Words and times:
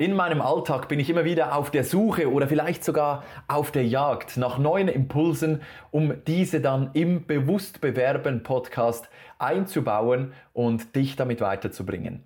In 0.00 0.16
meinem 0.16 0.40
Alltag 0.40 0.88
bin 0.88 0.98
ich 0.98 1.10
immer 1.10 1.26
wieder 1.26 1.54
auf 1.54 1.70
der 1.70 1.84
Suche 1.84 2.32
oder 2.32 2.48
vielleicht 2.48 2.82
sogar 2.82 3.22
auf 3.48 3.70
der 3.70 3.86
Jagd 3.86 4.38
nach 4.38 4.56
neuen 4.56 4.88
Impulsen, 4.88 5.60
um 5.90 6.24
diese 6.26 6.62
dann 6.62 6.88
im 6.94 7.26
Bewusstbewerben 7.26 8.42
Podcast 8.42 9.10
einzubauen 9.38 10.32
und 10.54 10.96
dich 10.96 11.16
damit 11.16 11.42
weiterzubringen. 11.42 12.24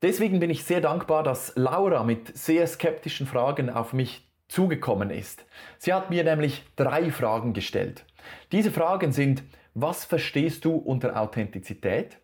Deswegen 0.00 0.38
bin 0.38 0.48
ich 0.48 0.62
sehr 0.62 0.80
dankbar, 0.80 1.24
dass 1.24 1.54
Laura 1.56 2.04
mit 2.04 2.38
sehr 2.38 2.64
skeptischen 2.68 3.26
Fragen 3.26 3.68
auf 3.68 3.92
mich 3.92 4.30
zugekommen 4.46 5.10
ist. 5.10 5.44
Sie 5.78 5.92
hat 5.92 6.10
mir 6.10 6.22
nämlich 6.22 6.62
drei 6.76 7.10
Fragen 7.10 7.52
gestellt. 7.52 8.04
Diese 8.52 8.70
Fragen 8.70 9.10
sind, 9.10 9.42
was 9.74 10.04
verstehst 10.04 10.64
du 10.64 10.76
unter 10.76 11.20
Authentizität? 11.20 12.18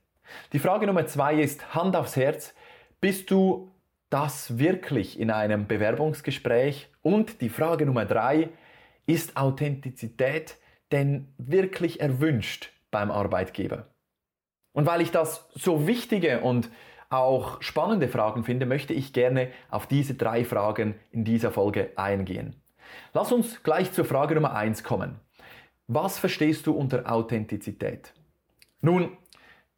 Die 0.53 0.61
Frage 0.61 0.87
Nummer 0.87 1.07
zwei 1.07 1.41
ist, 1.41 1.75
Hand 1.75 1.97
aufs 1.97 2.15
Herz, 2.15 2.55
bist 3.01 3.29
du 3.33 3.72
das 4.13 4.59
wirklich 4.59 5.19
in 5.19 5.31
einem 5.31 5.67
Bewerbungsgespräch? 5.67 6.89
Und 7.03 7.41
die 7.41 7.49
Frage 7.49 7.87
Nummer 7.87 8.05
drei, 8.05 8.51
ist 9.07 9.37
Authentizität 9.37 10.57
denn 10.93 11.33
wirklich 11.39 12.01
erwünscht 12.01 12.71
beim 12.91 13.11
Arbeitgeber? 13.11 13.87
Und 14.73 14.87
weil 14.87 15.01
ich 15.01 15.11
das 15.11 15.49
so 15.55 15.87
wichtige 15.87 16.41
und 16.41 16.71
auch 17.11 17.61
spannende 17.61 18.09
Fragen 18.09 18.45
finde, 18.45 18.65
möchte 18.65 18.95
ich 18.95 19.13
gerne 19.13 19.51
auf 19.71 19.87
diese 19.87 20.15
drei 20.15 20.45
Fragen 20.45 20.95
in 21.11 21.25
dieser 21.25 21.51
Folge 21.51 21.91
eingehen. 21.97 22.57
Lass 23.13 23.33
uns 23.33 23.63
gleich 23.63 23.93
zur 23.93 24.05
Frage 24.05 24.35
Nummer 24.35 24.55
eins 24.55 24.83
kommen. 24.83 25.21
Was 25.89 26.19
verstehst 26.19 26.67
du 26.67 26.73
unter 26.73 27.11
Authentizität? 27.11 28.15
Nun, 28.81 29.17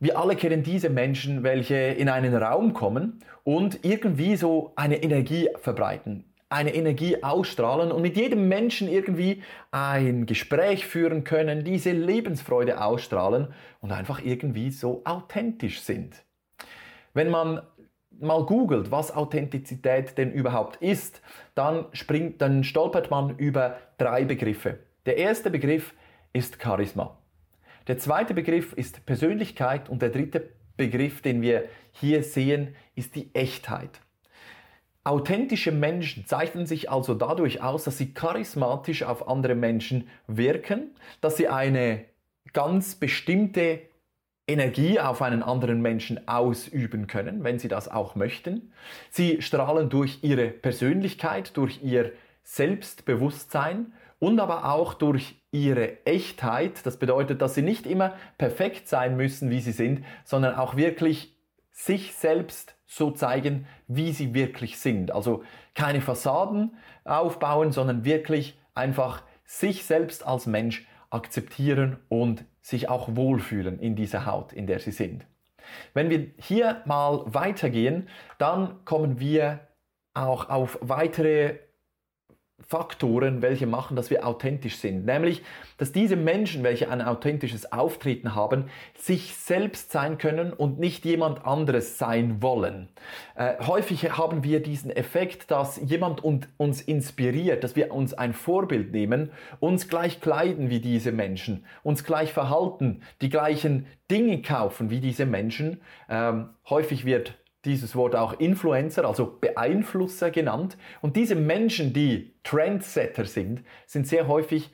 wir 0.04 0.18
alle 0.18 0.36
kennen 0.36 0.62
diese 0.62 0.90
Menschen, 0.90 1.42
welche 1.42 1.76
in 1.76 2.10
einen 2.10 2.36
Raum 2.36 2.74
kommen 2.74 3.20
und 3.42 3.84
irgendwie 3.86 4.36
so 4.36 4.72
eine 4.76 5.02
Energie 5.02 5.48
verbreiten, 5.62 6.24
eine 6.50 6.74
Energie 6.74 7.22
ausstrahlen 7.22 7.90
und 7.90 8.02
mit 8.02 8.14
jedem 8.14 8.46
Menschen 8.48 8.86
irgendwie 8.86 9.42
ein 9.70 10.26
Gespräch 10.26 10.86
führen 10.86 11.24
können, 11.24 11.64
diese 11.64 11.92
Lebensfreude 11.92 12.82
ausstrahlen 12.82 13.54
und 13.80 13.92
einfach 13.92 14.22
irgendwie 14.22 14.70
so 14.70 15.00
authentisch 15.06 15.80
sind. 15.80 16.22
Wenn 17.14 17.30
man 17.30 17.62
mal 18.20 18.44
googelt, 18.44 18.90
was 18.90 19.10
Authentizität 19.10 20.18
denn 20.18 20.32
überhaupt 20.32 20.76
ist, 20.82 21.22
dann 21.54 21.86
springt, 21.92 22.42
dann 22.42 22.62
stolpert 22.62 23.10
man 23.10 23.38
über 23.38 23.78
drei 23.96 24.26
Begriffe. 24.26 24.80
Der 25.06 25.16
erste 25.16 25.50
Begriff 25.50 25.94
ist 26.34 26.62
Charisma. 26.62 27.16
Der 27.86 27.98
zweite 27.98 28.32
Begriff 28.32 28.72
ist 28.72 29.04
Persönlichkeit 29.04 29.88
und 29.90 30.00
der 30.00 30.08
dritte 30.08 30.48
Begriff, 30.76 31.20
den 31.20 31.42
wir 31.42 31.68
hier 31.92 32.22
sehen, 32.22 32.74
ist 32.94 33.14
die 33.14 33.34
Echtheit. 33.34 34.00
Authentische 35.04 35.70
Menschen 35.70 36.26
zeichnen 36.26 36.64
sich 36.64 36.90
also 36.90 37.12
dadurch 37.12 37.62
aus, 37.62 37.84
dass 37.84 37.98
sie 37.98 38.14
charismatisch 38.14 39.02
auf 39.02 39.28
andere 39.28 39.54
Menschen 39.54 40.08
wirken, 40.26 40.96
dass 41.20 41.36
sie 41.36 41.48
eine 41.48 42.06
ganz 42.54 42.94
bestimmte 42.94 43.80
Energie 44.46 44.98
auf 44.98 45.20
einen 45.20 45.42
anderen 45.42 45.82
Menschen 45.82 46.26
ausüben 46.26 47.06
können, 47.06 47.44
wenn 47.44 47.58
sie 47.58 47.68
das 47.68 47.88
auch 47.88 48.14
möchten. 48.14 48.72
Sie 49.10 49.42
strahlen 49.42 49.90
durch 49.90 50.20
ihre 50.22 50.48
Persönlichkeit, 50.48 51.56
durch 51.56 51.82
ihr 51.82 52.12
Selbstbewusstsein 52.42 53.92
und 54.18 54.40
aber 54.40 54.70
auch 54.72 54.94
durch 54.94 55.36
ihre 55.54 56.04
Echtheit. 56.04 56.84
Das 56.84 56.98
bedeutet, 56.98 57.40
dass 57.40 57.54
sie 57.54 57.62
nicht 57.62 57.86
immer 57.86 58.14
perfekt 58.38 58.88
sein 58.88 59.16
müssen, 59.16 59.50
wie 59.50 59.60
sie 59.60 59.70
sind, 59.70 60.04
sondern 60.24 60.56
auch 60.56 60.76
wirklich 60.76 61.32
sich 61.70 62.12
selbst 62.14 62.74
so 62.86 63.12
zeigen, 63.12 63.66
wie 63.86 64.12
sie 64.12 64.34
wirklich 64.34 64.78
sind. 64.78 65.12
Also 65.12 65.44
keine 65.74 66.00
Fassaden 66.00 66.76
aufbauen, 67.04 67.70
sondern 67.70 68.04
wirklich 68.04 68.58
einfach 68.74 69.22
sich 69.44 69.84
selbst 69.84 70.26
als 70.26 70.46
Mensch 70.46 70.86
akzeptieren 71.10 71.98
und 72.08 72.44
sich 72.60 72.88
auch 72.88 73.14
wohlfühlen 73.14 73.78
in 73.78 73.94
dieser 73.94 74.26
Haut, 74.26 74.52
in 74.52 74.66
der 74.66 74.80
sie 74.80 74.90
sind. 74.90 75.24
Wenn 75.92 76.10
wir 76.10 76.30
hier 76.38 76.82
mal 76.84 77.22
weitergehen, 77.26 78.08
dann 78.38 78.84
kommen 78.84 79.20
wir 79.20 79.60
auch 80.14 80.48
auf 80.48 80.78
weitere 80.80 81.58
Faktoren, 82.66 83.42
welche 83.42 83.66
machen, 83.66 83.96
dass 83.96 84.10
wir 84.10 84.26
authentisch 84.26 84.76
sind. 84.76 85.04
Nämlich, 85.04 85.42
dass 85.78 85.92
diese 85.92 86.16
Menschen, 86.16 86.62
welche 86.62 86.90
ein 86.90 87.02
authentisches 87.02 87.72
Auftreten 87.72 88.34
haben, 88.34 88.66
sich 88.96 89.34
selbst 89.34 89.92
sein 89.92 90.18
können 90.18 90.52
und 90.52 90.78
nicht 90.78 91.04
jemand 91.04 91.44
anderes 91.46 91.98
sein 91.98 92.42
wollen. 92.42 92.88
Äh, 93.34 93.54
häufig 93.66 94.16
haben 94.16 94.44
wir 94.44 94.62
diesen 94.62 94.90
Effekt, 94.90 95.50
dass 95.50 95.80
jemand 95.84 96.22
uns 96.24 96.80
inspiriert, 96.82 97.64
dass 97.64 97.76
wir 97.76 97.92
uns 97.92 98.14
ein 98.14 98.32
Vorbild 98.32 98.92
nehmen, 98.92 99.30
uns 99.60 99.88
gleich 99.88 100.20
kleiden 100.20 100.70
wie 100.70 100.80
diese 100.80 101.12
Menschen, 101.12 101.64
uns 101.82 102.04
gleich 102.04 102.32
verhalten, 102.32 103.02
die 103.20 103.28
gleichen 103.28 103.86
Dinge 104.10 104.42
kaufen 104.42 104.90
wie 104.90 105.00
diese 105.00 105.26
Menschen. 105.26 105.80
Ähm, 106.08 106.50
häufig 106.68 107.04
wird 107.04 107.34
dieses 107.64 107.96
Wort 107.96 108.14
auch 108.14 108.38
Influencer, 108.38 109.04
also 109.04 109.38
Beeinflusser 109.40 110.30
genannt. 110.30 110.76
Und 111.00 111.16
diese 111.16 111.34
Menschen, 111.34 111.92
die 111.92 112.34
Trendsetter 112.42 113.24
sind, 113.24 113.62
sind 113.86 114.06
sehr 114.06 114.28
häufig 114.28 114.70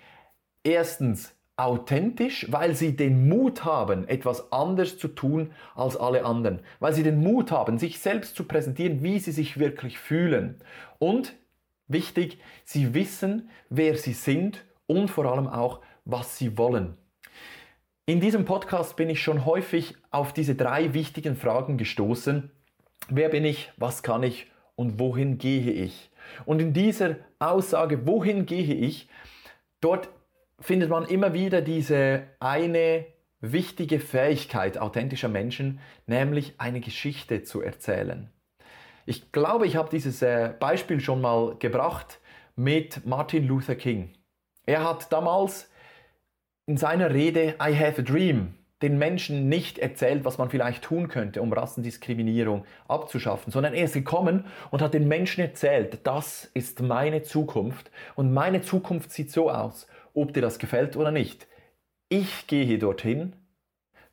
erstens 0.65 1.35
authentisch, 1.57 2.47
weil 2.51 2.75
sie 2.75 2.97
den 2.97 3.29
Mut 3.29 3.65
haben, 3.65 4.09
etwas 4.09 4.51
anders 4.51 4.97
zu 4.99 5.09
tun 5.09 5.53
als 5.75 5.97
alle 5.97 6.25
anderen, 6.25 6.61
weil 6.79 6.95
sie 6.95 7.03
den 7.03 7.21
Mut 7.21 7.51
haben, 7.51 7.79
sich 7.79 7.99
selbst 7.99 8.35
zu 8.35 8.45
präsentieren, 8.45 9.03
wie 9.03 9.19
sie 9.19 9.33
sich 9.33 9.59
wirklich 9.59 9.99
fühlen. 9.99 10.57
Und 10.99 11.35
wichtig, 11.87 12.39
sie 12.65 12.95
wissen, 12.95 13.51
wer 13.69 13.97
sie 13.97 14.15
sind 14.15 14.65
und 14.87 15.09
vor 15.09 15.27
allem 15.27 15.47
auch, 15.47 15.81
was 16.05 16.39
sie 16.39 16.57
wollen. 16.57 16.97
In 18.07 18.21
diesem 18.21 18.45
Podcast 18.45 18.97
bin 18.97 19.11
ich 19.11 19.23
schon 19.23 19.45
häufig 19.45 19.97
auf 20.11 20.33
diese 20.33 20.55
drei 20.55 20.95
wichtigen 20.95 21.37
Fragen 21.37 21.77
gestoßen, 21.77 22.51
wer 23.09 23.29
bin 23.29 23.45
ich, 23.45 23.73
was 23.77 24.03
kann 24.03 24.23
ich 24.23 24.47
und 24.77 24.99
wohin 24.99 25.39
gehe 25.39 25.73
ich. 25.73 26.11
Und 26.45 26.61
in 26.61 26.73
dieser 26.73 27.17
Aussage, 27.39 28.07
wohin 28.07 28.47
gehe 28.47 28.75
ich, 28.75 29.09
dort 29.81 30.09
findet 30.61 30.91
man 30.91 31.07
immer 31.07 31.33
wieder 31.33 31.63
diese 31.63 32.25
eine 32.39 33.07
wichtige 33.41 34.01
Fähigkeit 34.01 34.79
authentischer 34.79 35.29
Menschen, 35.29 35.81
nämlich 36.07 36.55
eine 36.59 36.81
Geschichte 36.81 37.43
zu 37.43 37.63
erzählen. 37.63 38.31
Ich 39.07 39.33
glaube, 39.33 39.67
ich 39.67 39.77
habe 39.77 39.89
dieses 39.91 40.23
äh, 40.23 40.53
Beispiel 40.59 41.01
schon 41.01 41.21
mal 41.21 41.57
gebracht 41.59 42.21
mit 42.55 43.07
Martin 43.07 43.47
Luther 43.47 43.75
King. 43.75 44.13
Er 44.67 44.85
hat 44.85 45.11
damals 45.11 45.71
in 46.67 46.77
seiner 46.77 47.13
Rede 47.13 47.57
I 47.61 47.75
have 47.75 48.01
a 48.01 48.05
dream 48.05 48.55
den 48.83 48.99
Menschen 48.99 49.49
nicht 49.49 49.79
erzählt, 49.79 50.25
was 50.25 50.39
man 50.39 50.49
vielleicht 50.49 50.85
tun 50.85 51.09
könnte, 51.09 51.43
um 51.43 51.53
Rassendiskriminierung 51.53 52.65
abzuschaffen, 52.89 53.53
sondern 53.53 53.75
er 53.75 53.85
ist 53.85 53.95
gekommen 53.95 54.45
und 54.71 54.81
hat 54.81 54.95
den 54.95 55.07
Menschen 55.07 55.43
erzählt, 55.43 56.01
das 56.05 56.51
ist 56.55 56.81
meine 56.81 57.23
Zukunft 57.23 57.91
und 58.15 58.33
meine 58.33 58.63
Zukunft 58.63 59.13
sieht 59.13 59.31
so 59.31 59.51
aus, 59.51 59.87
ob 60.15 60.33
dir 60.33 60.41
das 60.41 60.59
gefällt 60.59 60.97
oder 60.97 61.11
nicht. 61.11 61.47
Ich 62.09 62.47
gehe 62.47 62.79
dorthin, 62.79 63.35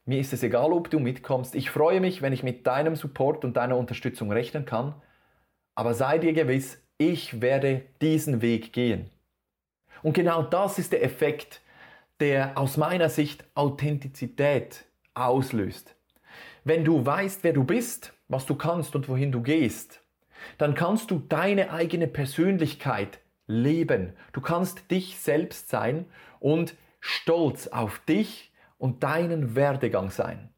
mir 0.06 0.20
ist 0.20 0.34
es 0.34 0.44
egal, 0.44 0.72
ob 0.74 0.90
du 0.90 1.00
mitkommst, 1.00 1.56
ich 1.56 1.70
freue 1.70 2.02
mich, 2.02 2.22
wenn 2.22 2.34
ich 2.34 2.44
mit 2.44 2.68
deinem 2.68 2.96
Support 2.96 3.46
und 3.46 3.58
deiner 3.58 3.78
Unterstützung 3.78 4.32
rechnen 4.32 4.66
kann, 4.66 4.96
aber 5.76 5.94
sei 5.94 6.18
dir 6.18 6.34
gewiss, 6.34 6.82
ich 6.98 7.42
werde 7.42 7.84
diesen 8.02 8.42
Weg 8.42 8.74
gehen. 8.74 9.10
Und 10.04 10.14
genau 10.14 10.44
das 10.44 10.80
ist 10.80 10.92
der 10.92 11.04
Effekt, 11.04 11.62
der 12.20 12.58
aus 12.58 12.78
meiner 12.78 13.10
Sicht 13.10 13.46
Authentizität 13.56 14.86
auslöst. 15.14 15.96
Wenn 16.64 16.84
du 16.84 17.06
weißt, 17.06 17.44
wer 17.44 17.54
du 17.54 17.64
bist, 17.64 18.14
was 18.28 18.46
du 18.46 18.56
kannst 18.56 18.96
und 18.96 19.08
wohin 19.08 19.32
du 19.32 19.42
gehst, 19.42 20.02
dann 20.58 20.76
kannst 20.76 21.12
du 21.12 21.20
deine 21.20 21.72
eigene 21.72 22.08
Persönlichkeit 22.08 23.20
leben. 23.48 24.14
Du 24.34 24.42
kannst 24.42 24.92
dich 24.92 25.18
selbst 25.18 25.70
sein 25.70 26.06
und 26.40 26.76
stolz 27.00 27.68
auf 27.68 28.00
dich 28.00 28.52
und 28.78 29.04
deinen 29.04 29.56
Werdegang 29.56 30.12
sein. 30.12 30.50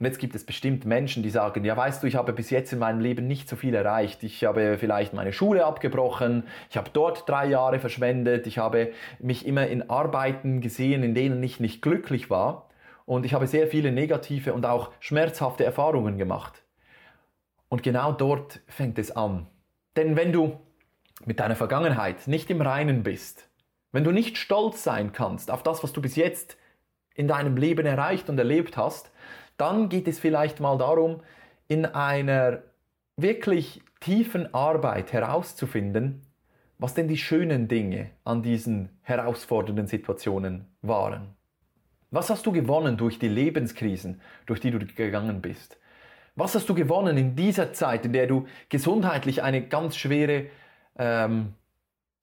Und 0.00 0.06
jetzt 0.06 0.18
gibt 0.18 0.34
es 0.34 0.44
bestimmt 0.44 0.84
Menschen, 0.84 1.22
die 1.22 1.30
sagen, 1.30 1.64
ja 1.64 1.76
weißt 1.76 2.02
du, 2.02 2.08
ich 2.08 2.16
habe 2.16 2.32
bis 2.32 2.50
jetzt 2.50 2.72
in 2.72 2.80
meinem 2.80 3.00
Leben 3.00 3.28
nicht 3.28 3.48
so 3.48 3.54
viel 3.54 3.74
erreicht. 3.74 4.24
Ich 4.24 4.44
habe 4.44 4.76
vielleicht 4.78 5.12
meine 5.14 5.32
Schule 5.32 5.64
abgebrochen, 5.64 6.44
ich 6.68 6.76
habe 6.76 6.90
dort 6.92 7.28
drei 7.28 7.46
Jahre 7.46 7.78
verschwendet, 7.78 8.46
ich 8.48 8.58
habe 8.58 8.92
mich 9.20 9.46
immer 9.46 9.68
in 9.68 9.88
Arbeiten 9.88 10.60
gesehen, 10.60 11.04
in 11.04 11.14
denen 11.14 11.42
ich 11.42 11.60
nicht 11.60 11.80
glücklich 11.80 12.28
war. 12.28 12.68
Und 13.06 13.24
ich 13.24 13.34
habe 13.34 13.46
sehr 13.46 13.68
viele 13.68 13.92
negative 13.92 14.52
und 14.52 14.66
auch 14.66 14.90
schmerzhafte 14.98 15.64
Erfahrungen 15.64 16.18
gemacht. 16.18 16.62
Und 17.68 17.82
genau 17.82 18.12
dort 18.12 18.60
fängt 18.66 18.98
es 18.98 19.10
an. 19.10 19.46
Denn 19.96 20.16
wenn 20.16 20.32
du 20.32 20.58
mit 21.24 21.38
deiner 21.38 21.56
Vergangenheit 21.56 22.26
nicht 22.26 22.50
im 22.50 22.60
Reinen 22.60 23.02
bist, 23.02 23.48
wenn 23.92 24.04
du 24.04 24.10
nicht 24.10 24.38
stolz 24.38 24.82
sein 24.82 25.12
kannst 25.12 25.50
auf 25.50 25.62
das, 25.62 25.84
was 25.84 25.92
du 25.92 26.02
bis 26.02 26.16
jetzt 26.16 26.56
in 27.14 27.28
deinem 27.28 27.56
Leben 27.56 27.86
erreicht 27.86 28.28
und 28.28 28.38
erlebt 28.38 28.76
hast, 28.76 29.12
dann 29.56 29.88
geht 29.88 30.08
es 30.08 30.18
vielleicht 30.18 30.60
mal 30.60 30.78
darum, 30.78 31.20
in 31.68 31.86
einer 31.86 32.62
wirklich 33.16 33.82
tiefen 34.00 34.52
Arbeit 34.52 35.12
herauszufinden, 35.12 36.22
was 36.78 36.94
denn 36.94 37.08
die 37.08 37.16
schönen 37.16 37.68
Dinge 37.68 38.10
an 38.24 38.42
diesen 38.42 38.90
herausfordernden 39.02 39.86
Situationen 39.86 40.66
waren. 40.82 41.34
Was 42.10 42.30
hast 42.30 42.46
du 42.46 42.52
gewonnen 42.52 42.96
durch 42.96 43.18
die 43.18 43.28
Lebenskrisen, 43.28 44.20
durch 44.46 44.60
die 44.60 44.70
du 44.70 44.78
gegangen 44.78 45.40
bist? 45.40 45.78
Was 46.36 46.54
hast 46.54 46.68
du 46.68 46.74
gewonnen 46.74 47.16
in 47.16 47.36
dieser 47.36 47.72
Zeit, 47.72 48.04
in 48.04 48.12
der 48.12 48.26
du 48.26 48.46
gesundheitlich 48.68 49.42
eine 49.42 49.66
ganz 49.66 49.96
schwere 49.96 50.46
ähm, 50.96 51.54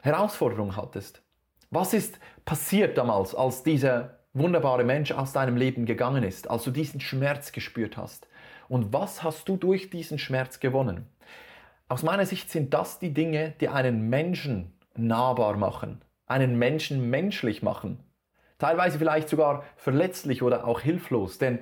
Herausforderung 0.02 0.76
hattest? 0.76 1.22
Was 1.70 1.94
ist 1.94 2.20
passiert 2.44 2.98
damals, 2.98 3.34
als 3.34 3.64
dieser 3.64 4.21
wunderbare 4.34 4.84
Mensch 4.84 5.12
aus 5.12 5.34
deinem 5.34 5.58
Leben 5.58 5.86
gegangen 5.86 6.24
ist, 6.24 6.50
als 6.50 6.64
du 6.64 6.72
diesen 6.72 7.02
Schmerz 7.02 7.52
gespürt 7.52 7.98
hast. 7.98 8.28
Und 8.70 8.94
was 8.94 9.24
hast 9.24 9.50
du 9.50 9.58
durch 9.58 9.90
diesen 9.90 10.18
Schmerz 10.18 10.60
gewonnen? 10.60 11.08
Aus 11.90 12.04
meiner 12.04 12.26
Sicht 12.26 12.50
sind 12.50 12.74
das 12.74 13.00
die 13.00 13.14
Dinge, 13.14 13.54
die 13.60 13.68
einen 13.68 14.10
Menschen 14.10 14.74
nahbar 14.96 15.58
machen, 15.58 16.02
einen 16.26 16.58
Menschen 16.58 17.10
menschlich 17.10 17.64
machen. 17.64 18.00
Teilweise 18.60 18.98
vielleicht 18.98 19.28
sogar 19.28 19.66
verletzlich 19.76 20.42
oder 20.44 20.66
auch 20.66 20.80
hilflos, 20.80 21.38
denn 21.38 21.60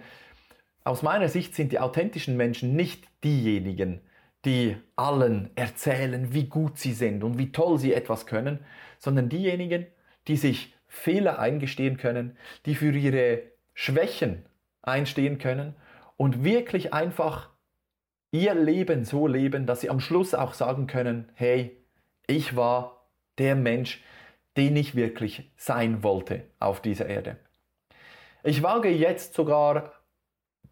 aus 0.83 1.01
meiner 1.01 1.29
Sicht 1.29 1.55
sind 1.55 1.71
die 1.71 1.79
authentischen 1.79 2.37
Menschen 2.37 2.75
nicht 2.75 3.07
diejenigen, 3.23 4.01
die 4.45 4.77
allen 4.95 5.49
erzählen, 5.55 6.33
wie 6.33 6.45
gut 6.45 6.77
sie 6.77 6.93
sind 6.93 7.23
und 7.23 7.37
wie 7.37 7.51
toll 7.51 7.79
sie 7.79 7.93
etwas 7.93 8.25
können, 8.25 8.59
sondern 8.97 9.29
diejenigen, 9.29 9.87
die 10.27 10.37
sich 10.37 10.75
Fehler 10.89 11.39
eingestehen 11.39 11.97
können, 11.97 12.35
die 12.65 12.75
für 12.75 12.91
ihre 12.91 13.43
Schwächen 13.73 14.45
einstehen 14.81 15.37
können 15.37 15.75
und 16.17 16.43
wirklich 16.43 16.93
einfach 16.93 17.49
ihr 18.31 18.53
Leben 18.53 19.05
so 19.05 19.27
leben, 19.27 19.65
dass 19.65 19.81
sie 19.81 19.89
am 19.89 19.99
Schluss 19.99 20.33
auch 20.33 20.53
sagen 20.53 20.87
können, 20.87 21.31
hey, 21.35 21.77
ich 22.27 22.55
war 22.55 23.07
der 23.37 23.55
Mensch, 23.55 24.03
den 24.57 24.75
ich 24.75 24.95
wirklich 24.95 25.51
sein 25.55 26.03
wollte 26.03 26.43
auf 26.59 26.81
dieser 26.81 27.07
Erde. 27.07 27.37
Ich 28.43 28.61
wage 28.63 28.89
jetzt 28.89 29.33
sogar 29.33 29.93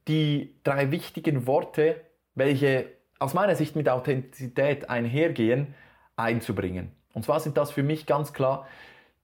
die 0.07 0.55
drei 0.63 0.91
wichtigen 0.91 1.47
Worte, 1.47 2.01
welche 2.35 2.91
aus 3.19 3.33
meiner 3.33 3.55
Sicht 3.55 3.75
mit 3.75 3.89
Authentizität 3.89 4.89
einhergehen, 4.89 5.73
einzubringen. 6.15 6.91
Und 7.13 7.23
zwar 7.23 7.39
sind 7.39 7.57
das 7.57 7.71
für 7.71 7.83
mich 7.83 8.05
ganz 8.05 8.33
klar 8.33 8.67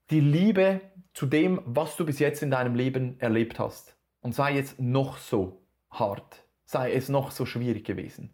die 0.10 0.20
Liebe 0.20 0.82
zu 1.14 1.26
dem, 1.26 1.62
was 1.66 1.96
du 1.96 2.06
bis 2.06 2.20
jetzt 2.20 2.44
in 2.44 2.52
deinem 2.52 2.76
Leben 2.76 3.20
erlebt 3.20 3.60
hast. 3.60 3.96
Und 4.22 4.34
sei 4.34 4.58
es 4.58 4.80
noch 4.80 5.18
so 5.18 5.66
hart, 5.92 6.46
sei 6.66 6.94
es 6.94 7.10
noch 7.10 7.32
so 7.32 7.46
schwierig 7.46 7.86
gewesen. 7.86 8.34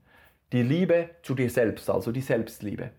Die 0.51 0.63
Liebe 0.63 1.11
zu 1.23 1.35
dir 1.35 1.49
selbst, 1.49 1.89
also 1.89 2.11
die 2.11 2.21
Selbstliebe. 2.21 2.91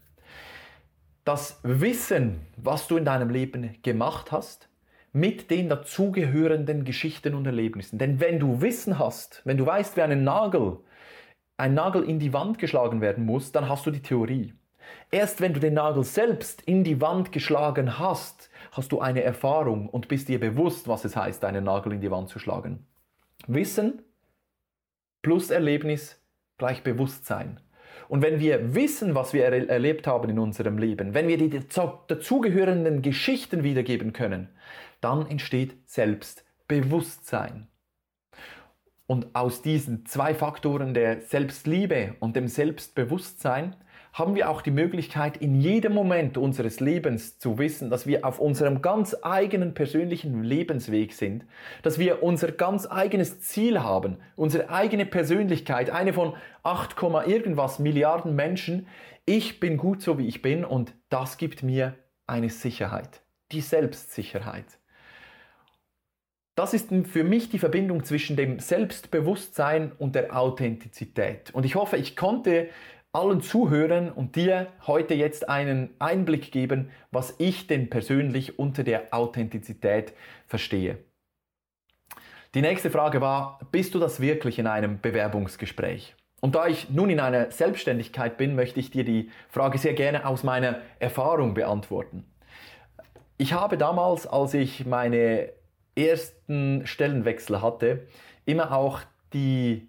Das 1.24 1.60
Wissen, 1.62 2.46
was 2.56 2.88
du 2.88 2.96
in 2.96 3.04
deinem 3.04 3.30
Leben 3.30 3.76
gemacht 3.82 4.32
hast, 4.32 4.68
mit 5.12 5.50
den 5.50 5.68
dazugehörenden 5.68 6.84
Geschichten 6.84 7.34
und 7.34 7.46
Erlebnissen. 7.46 7.98
Denn 7.98 8.20
wenn 8.20 8.38
du 8.38 8.60
Wissen 8.60 8.98
hast, 8.98 9.42
wenn 9.44 9.56
du 9.56 9.66
weißt, 9.66 9.96
wie 9.96 10.02
ein 10.02 10.22
Nagel, 10.22 10.78
ein 11.56 11.74
Nagel 11.74 12.04
in 12.04 12.18
die 12.18 12.32
Wand 12.32 12.58
geschlagen 12.58 13.00
werden 13.00 13.26
muss, 13.26 13.52
dann 13.52 13.68
hast 13.68 13.86
du 13.86 13.90
die 13.90 14.02
Theorie. 14.02 14.54
Erst 15.10 15.40
wenn 15.40 15.52
du 15.52 15.60
den 15.60 15.74
Nagel 15.74 16.04
selbst 16.04 16.62
in 16.62 16.84
die 16.84 17.00
Wand 17.00 17.32
geschlagen 17.32 17.98
hast, 17.98 18.50
hast 18.72 18.92
du 18.92 19.00
eine 19.00 19.22
Erfahrung 19.22 19.88
und 19.88 20.08
bist 20.08 20.28
dir 20.28 20.38
bewusst, 20.38 20.86
was 20.86 21.04
es 21.04 21.16
heißt, 21.16 21.44
einen 21.44 21.64
Nagel 21.64 21.92
in 21.92 22.00
die 22.00 22.10
Wand 22.10 22.28
zu 22.28 22.38
schlagen. 22.38 22.86
Wissen 23.46 24.02
plus 25.22 25.50
Erlebnis 25.50 26.20
gleich 26.58 26.82
Bewusstsein. 26.82 27.60
Und 28.08 28.22
wenn 28.22 28.40
wir 28.40 28.74
wissen, 28.74 29.14
was 29.14 29.32
wir 29.32 29.44
er 29.44 29.68
erlebt 29.68 30.06
haben 30.06 30.30
in 30.30 30.38
unserem 30.38 30.78
Leben, 30.78 31.14
wenn 31.14 31.28
wir 31.28 31.38
die 31.38 31.50
dazugehörenden 31.50 33.02
Geschichten 33.02 33.62
wiedergeben 33.62 34.12
können, 34.12 34.48
dann 35.00 35.26
entsteht 35.26 35.76
Selbstbewusstsein. 35.86 37.68
Und 39.06 39.34
aus 39.34 39.62
diesen 39.62 40.06
zwei 40.06 40.34
Faktoren 40.34 40.94
der 40.94 41.20
Selbstliebe 41.20 42.14
und 42.20 42.36
dem 42.36 42.46
Selbstbewusstsein 42.46 43.76
haben 44.12 44.34
wir 44.34 44.50
auch 44.50 44.60
die 44.60 44.72
Möglichkeit, 44.72 45.36
in 45.36 45.54
jedem 45.54 45.94
Moment 45.94 46.36
unseres 46.36 46.80
Lebens 46.80 47.38
zu 47.38 47.58
wissen, 47.58 47.90
dass 47.90 48.06
wir 48.06 48.24
auf 48.24 48.40
unserem 48.40 48.82
ganz 48.82 49.16
eigenen 49.22 49.74
persönlichen 49.74 50.42
Lebensweg 50.42 51.12
sind, 51.12 51.44
dass 51.82 51.98
wir 51.98 52.22
unser 52.22 52.50
ganz 52.50 52.86
eigenes 52.90 53.40
Ziel 53.40 53.80
haben, 53.80 54.16
unsere 54.34 54.68
eigene 54.70 55.06
Persönlichkeit, 55.06 55.90
eine 55.90 56.12
von 56.12 56.34
8, 56.64 56.96
irgendwas 57.26 57.78
Milliarden 57.78 58.34
Menschen. 58.34 58.88
Ich 59.26 59.60
bin 59.60 59.76
gut 59.76 60.02
so, 60.02 60.18
wie 60.18 60.26
ich 60.26 60.42
bin 60.42 60.64
und 60.64 60.92
das 61.08 61.38
gibt 61.38 61.62
mir 61.62 61.94
eine 62.26 62.50
Sicherheit, 62.50 63.22
die 63.52 63.60
Selbstsicherheit. 63.60 64.66
Das 66.56 66.74
ist 66.74 66.90
für 67.06 67.24
mich 67.24 67.48
die 67.48 67.58
Verbindung 67.58 68.04
zwischen 68.04 68.36
dem 68.36 68.58
Selbstbewusstsein 68.58 69.92
und 69.92 70.14
der 70.14 70.36
Authentizität. 70.36 71.54
Und 71.54 71.64
ich 71.64 71.74
hoffe, 71.74 71.96
ich 71.96 72.16
konnte 72.16 72.68
allen 73.12 73.40
Zuhörern 73.40 74.10
und 74.10 74.36
dir 74.36 74.68
heute 74.86 75.14
jetzt 75.14 75.48
einen 75.48 75.90
Einblick 75.98 76.52
geben, 76.52 76.90
was 77.10 77.34
ich 77.38 77.66
denn 77.66 77.90
persönlich 77.90 78.58
unter 78.58 78.84
der 78.84 79.12
Authentizität 79.12 80.12
verstehe. 80.46 80.98
Die 82.54 82.62
nächste 82.62 82.90
Frage 82.90 83.20
war, 83.20 83.60
bist 83.70 83.94
du 83.94 83.98
das 83.98 84.20
wirklich 84.20 84.58
in 84.58 84.66
einem 84.66 85.00
Bewerbungsgespräch? 85.00 86.14
Und 86.40 86.54
da 86.54 86.66
ich 86.66 86.90
nun 86.90 87.10
in 87.10 87.20
einer 87.20 87.50
Selbstständigkeit 87.50 88.36
bin, 88.36 88.54
möchte 88.54 88.80
ich 88.80 88.90
dir 88.90 89.04
die 89.04 89.30
Frage 89.48 89.78
sehr 89.78 89.94
gerne 89.94 90.26
aus 90.26 90.42
meiner 90.42 90.80
Erfahrung 90.98 91.54
beantworten. 91.54 92.24
Ich 93.36 93.52
habe 93.52 93.76
damals, 93.76 94.26
als 94.26 94.54
ich 94.54 94.86
meine 94.86 95.50
ersten 95.96 96.86
Stellenwechsel 96.86 97.60
hatte, 97.60 98.06
immer 98.46 98.72
auch 98.72 99.00
die, 99.32 99.88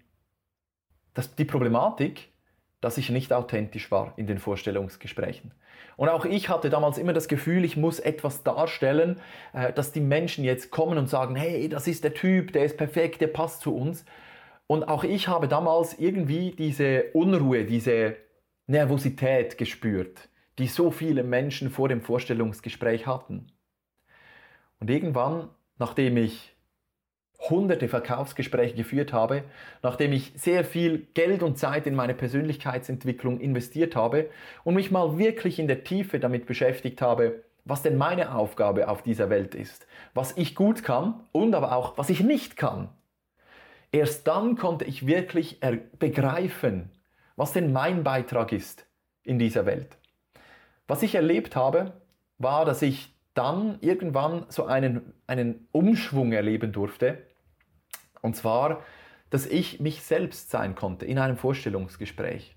das, 1.14 1.34
die 1.34 1.44
Problematik, 1.44 2.31
dass 2.82 2.98
ich 2.98 3.08
nicht 3.08 3.32
authentisch 3.32 3.90
war 3.90 4.12
in 4.16 4.26
den 4.26 4.38
Vorstellungsgesprächen. 4.38 5.52
Und 5.96 6.08
auch 6.08 6.24
ich 6.24 6.48
hatte 6.48 6.68
damals 6.68 6.98
immer 6.98 7.12
das 7.12 7.28
Gefühl, 7.28 7.64
ich 7.64 7.76
muss 7.76 8.00
etwas 8.00 8.42
darstellen, 8.42 9.20
äh, 9.54 9.72
dass 9.72 9.92
die 9.92 10.00
Menschen 10.00 10.44
jetzt 10.44 10.70
kommen 10.70 10.98
und 10.98 11.08
sagen, 11.08 11.36
hey, 11.36 11.68
das 11.68 11.86
ist 11.86 12.04
der 12.04 12.12
Typ, 12.12 12.52
der 12.52 12.64
ist 12.64 12.76
perfekt, 12.76 13.20
der 13.20 13.28
passt 13.28 13.62
zu 13.62 13.74
uns. 13.74 14.04
Und 14.66 14.84
auch 14.84 15.04
ich 15.04 15.28
habe 15.28 15.48
damals 15.48 15.98
irgendwie 15.98 16.50
diese 16.50 17.04
Unruhe, 17.12 17.64
diese 17.64 18.16
Nervosität 18.66 19.58
gespürt, 19.58 20.28
die 20.58 20.66
so 20.66 20.90
viele 20.90 21.22
Menschen 21.22 21.70
vor 21.70 21.88
dem 21.88 22.00
Vorstellungsgespräch 22.00 23.06
hatten. 23.06 23.52
Und 24.80 24.90
irgendwann, 24.90 25.48
nachdem 25.78 26.16
ich 26.16 26.56
hunderte 27.50 27.88
Verkaufsgespräche 27.88 28.74
geführt 28.74 29.12
habe, 29.12 29.44
nachdem 29.82 30.12
ich 30.12 30.32
sehr 30.36 30.64
viel 30.64 31.06
Geld 31.14 31.42
und 31.42 31.58
Zeit 31.58 31.86
in 31.86 31.94
meine 31.94 32.14
Persönlichkeitsentwicklung 32.14 33.40
investiert 33.40 33.96
habe 33.96 34.30
und 34.64 34.74
mich 34.74 34.90
mal 34.90 35.18
wirklich 35.18 35.58
in 35.58 35.66
der 35.66 35.84
Tiefe 35.84 36.20
damit 36.20 36.46
beschäftigt 36.46 37.02
habe, 37.02 37.42
was 37.64 37.82
denn 37.82 37.96
meine 37.96 38.34
Aufgabe 38.34 38.88
auf 38.88 39.02
dieser 39.02 39.30
Welt 39.30 39.54
ist, 39.54 39.86
was 40.14 40.36
ich 40.36 40.54
gut 40.54 40.82
kann 40.82 41.20
und 41.32 41.54
aber 41.54 41.76
auch, 41.76 41.98
was 41.98 42.10
ich 42.10 42.20
nicht 42.20 42.56
kann. 42.56 42.88
Erst 43.92 44.26
dann 44.26 44.56
konnte 44.56 44.84
ich 44.84 45.06
wirklich 45.06 45.60
begreifen, 45.98 46.90
was 47.36 47.52
denn 47.52 47.72
mein 47.72 48.04
Beitrag 48.04 48.52
ist 48.52 48.86
in 49.22 49.38
dieser 49.38 49.66
Welt. 49.66 49.98
Was 50.88 51.02
ich 51.02 51.14
erlebt 51.14 51.56
habe, 51.56 51.92
war, 52.38 52.64
dass 52.64 52.82
ich 52.82 53.14
dann 53.34 53.78
irgendwann 53.80 54.46
so 54.48 54.64
einen, 54.64 55.14
einen 55.26 55.68
Umschwung 55.72 56.32
erleben 56.32 56.72
durfte, 56.72 57.18
und 58.22 58.34
zwar, 58.34 58.82
dass 59.30 59.46
ich 59.46 59.80
mich 59.80 60.02
selbst 60.02 60.50
sein 60.50 60.74
konnte 60.74 61.04
in 61.04 61.18
einem 61.18 61.36
Vorstellungsgespräch. 61.36 62.56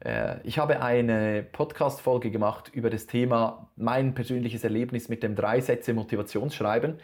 Äh, 0.00 0.36
ich 0.44 0.58
habe 0.58 0.82
eine 0.82 1.42
Podcast-Folge 1.42 2.30
gemacht 2.30 2.70
über 2.72 2.90
das 2.90 3.06
Thema 3.06 3.70
mein 3.76 4.14
persönliches 4.14 4.64
Erlebnis 4.64 5.08
mit 5.08 5.22
dem 5.22 5.36
drei 5.36 5.60
Sätze 5.60 5.94
Motivationsschreiben. 5.94 6.98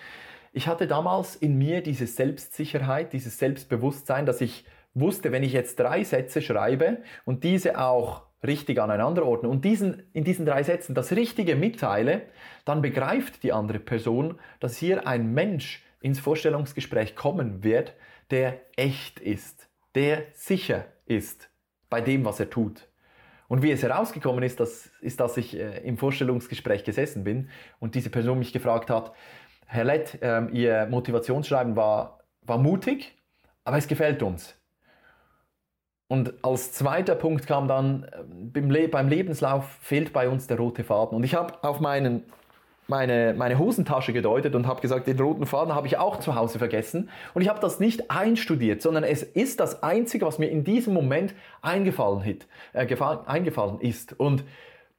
ich 0.53 0.67
hatte 0.69 0.87
damals 0.87 1.37
in 1.37 1.59
mir 1.59 1.83
diese 1.83 2.07
Selbstsicherheit, 2.07 3.13
dieses 3.13 3.39
Selbstbewusstsein, 3.39 4.27
dass 4.27 4.41
ich 4.41 4.65
wusste, 4.95 5.31
wenn 5.31 5.43
ich 5.43 5.53
jetzt 5.53 5.79
drei 5.79 6.03
Sätze 6.03 6.41
schreibe 6.41 6.99
und 7.25 7.45
diese 7.45 7.79
auch 7.79 8.23
richtig 8.47 8.81
aneinander 8.81 9.27
ordne 9.27 9.49
und 9.49 9.65
diesen, 9.65 10.05
in 10.13 10.25
diesen 10.25 10.47
drei 10.47 10.63
Sätzen 10.63 10.95
das 10.95 11.13
Richtige 11.13 11.57
mitteile, 11.57 12.23
dann 12.65 12.81
begreift 12.81 13.43
die 13.43 13.53
andere 13.53 13.79
Person, 13.79 14.39
dass 14.61 14.77
hier 14.77 15.07
ein 15.07 15.33
Mensch 15.33 15.83
ins 16.07 16.21
Vorstellungsgespräch 16.21 17.17
kommen 17.17 17.65
wird, 17.65 17.93
der 18.31 18.61
echt 18.77 19.19
ist, 19.19 19.69
der 19.97 20.23
sicher 20.35 20.85
ist 21.05 21.51
bei 21.91 22.01
dem, 22.01 22.25
was 22.25 22.39
er 22.39 22.49
tut. 22.49 22.89
Und 23.49 23.63
wie 23.63 23.73
es 23.73 23.83
herausgekommen 23.83 24.45
ist, 24.45 24.61
das, 24.61 24.89
ist, 25.01 25.19
dass 25.19 25.37
ich 25.37 25.59
äh, 25.59 25.79
im 25.85 25.99
Vorstellungsgespräch 25.99 26.85
gesessen 26.85 27.25
bin 27.25 27.49
und 27.81 27.97
diese 27.97 28.11
Person 28.11 28.39
mich 28.39 28.53
gefragt 28.53 28.89
hat, 28.89 29.15
Herr 29.67 29.83
Lett, 29.83 30.23
äh, 30.23 30.47
Ihr 30.53 30.87
Motivationsschreiben 30.87 31.75
war, 31.75 32.21
war 32.43 32.59
mutig, 32.59 33.17
aber 33.65 33.77
es 33.77 33.89
gefällt 33.89 34.23
uns. 34.23 34.57
Und 36.07 36.35
als 36.45 36.73
zweiter 36.73 37.17
Punkt 37.17 37.49
kam 37.49 37.67
dann, 37.67 38.05
äh, 38.55 38.87
beim 38.87 39.09
Lebenslauf 39.09 39.69
fehlt 39.81 40.13
bei 40.13 40.29
uns 40.29 40.47
der 40.47 40.59
rote 40.59 40.85
Faden. 40.85 41.17
Und 41.17 41.25
ich 41.25 41.35
habe 41.35 41.65
auf 41.65 41.81
meinen 41.81 42.23
meine, 42.89 43.35
meine 43.35 43.59
Hosentasche 43.59 44.13
gedeutet 44.13 44.55
und 44.55 44.67
habe 44.67 44.81
gesagt, 44.81 45.07
den 45.07 45.19
roten 45.19 45.47
Faden 45.47 45.75
habe 45.75 45.87
ich 45.87 45.99
auch 45.99 46.19
zu 46.21 46.35
Hause 46.35 46.59
vergessen. 46.59 47.11
Und 47.35 47.43
ich 47.43 47.49
habe 47.49 47.61
das 47.61 47.81
nicht 47.81 48.11
einstudiert, 48.11 48.83
sondern 48.83 49.05
es 49.05 49.23
ist 49.23 49.61
das 49.61 49.83
Einzige, 49.83 50.27
was 50.27 50.39
mir 50.39 50.49
in 50.49 50.65
diesem 50.65 50.95
Moment 50.95 51.35
eingefallen, 51.63 52.25
hat, 52.25 52.47
äh, 52.73 52.87
eingefallen 53.27 53.81
ist. 53.81 54.19
Und 54.19 54.45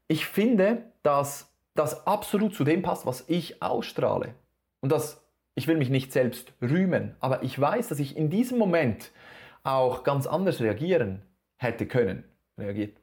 ich 0.08 0.26
finde, 0.26 0.84
dass 1.04 1.54
das 1.76 2.08
absolut 2.08 2.56
zu 2.56 2.64
dem 2.64 2.82
passt, 2.82 3.06
was 3.06 3.26
ich 3.28 3.62
ausstrahle. 3.62 4.34
Und 4.82 4.92
das, 4.92 5.24
ich 5.56 5.68
will 5.68 5.78
mich 5.78 5.90
nicht 5.90 6.12
selbst 6.12 6.54
rühmen, 6.62 7.16
aber 7.20 7.44
ich 7.44 7.60
weiß, 7.60 7.88
dass 7.88 8.00
ich 8.00 8.18
in 8.18 8.30
diesem 8.30 8.58
Moment 8.58 9.12
auch 9.64 10.04
ganz 10.04 10.28
anders 10.28 10.60
reagieren 10.60 11.22
hätte 11.58 11.86
können. 11.88 12.24
Reagiert 12.58 12.98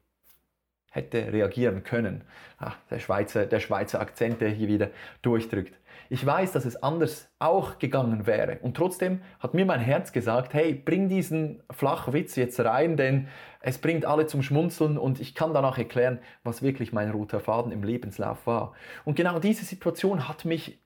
hätte 0.95 1.33
reagieren 1.33 1.83
können. 1.83 2.23
Ach, 2.59 2.77
der, 2.89 3.01
Schweizer, 3.01 3.47
der 3.47 3.59
Schweizer 3.59 4.01
Akzent, 4.01 4.41
der 4.41 4.51
hier 4.51 4.69
wieder 4.69 4.91
durchdrückt. 5.23 5.75
Ich 6.09 6.25
weiß, 6.25 6.53
dass 6.53 6.65
es 6.65 6.83
anders 6.83 7.29
auch 7.41 7.79
gegangen 7.79 8.27
wäre. 8.27 8.59
Und 8.63 8.77
trotzdem 8.77 9.23
hat 9.41 9.55
mir 9.55 9.67
mein 9.67 9.81
Herz 9.81 10.13
gesagt, 10.13 10.55
hey, 10.55 10.73
bring 10.75 11.09
diesen 11.09 11.63
Flachwitz 11.71 12.37
jetzt 12.37 12.61
rein, 12.61 12.97
denn 12.97 13.27
es 13.61 13.79
bringt 13.79 14.05
alle 14.05 14.27
zum 14.27 14.43
Schmunzeln 14.43 14.99
und 14.99 15.21
ich 15.21 15.35
kann 15.35 15.53
danach 15.53 15.79
erklären, 15.79 16.21
was 16.45 16.63
wirklich 16.63 16.93
mein 16.93 17.11
roter 17.11 17.41
Faden 17.41 17.73
im 17.73 17.83
Lebenslauf 17.83 18.47
war. 18.47 18.75
Und 19.05 19.17
genau 19.17 19.41
diese 19.41 19.65
Situation 19.65 20.29
hat 20.29 20.45
mich 20.45 20.81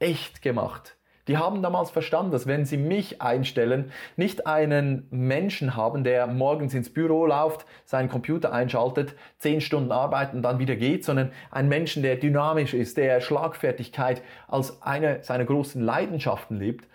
echt 0.00 0.42
gemacht. 0.42 0.98
Die 1.28 1.36
haben 1.36 1.60
damals 1.60 1.90
verstanden, 1.90 2.30
dass 2.30 2.46
wenn 2.46 2.64
sie 2.64 2.76
mich 2.76 3.20
einstellen, 3.20 3.90
nicht 4.16 4.46
einen 4.46 5.08
Menschen 5.10 5.74
haben, 5.74 6.04
der 6.04 6.28
morgens 6.28 6.72
ins 6.72 6.92
Büro 6.92 7.26
läuft, 7.26 7.66
seinen 7.84 8.08
Computer 8.08 8.52
einschaltet, 8.52 9.14
zehn 9.38 9.60
Stunden 9.60 9.90
arbeitet 9.90 10.34
und 10.34 10.42
dann 10.42 10.60
wieder 10.60 10.76
geht, 10.76 11.04
sondern 11.04 11.32
einen 11.50 11.68
Menschen, 11.68 12.02
der 12.02 12.16
dynamisch 12.16 12.74
ist, 12.74 12.96
der 12.96 13.20
Schlagfertigkeit 13.20 14.22
als 14.46 14.82
eine 14.82 15.22
seiner 15.24 15.44
großen 15.44 15.82
Leidenschaften 15.82 16.58
lebt. 16.58 16.86